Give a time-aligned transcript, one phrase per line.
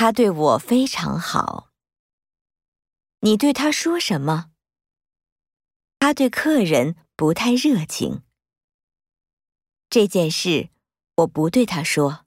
[0.00, 1.68] 他对我非常好。
[3.18, 4.50] 你对他说什么？
[5.98, 8.22] 他对客人不太热情。
[9.90, 10.70] 这件事
[11.16, 12.24] 我不对他说。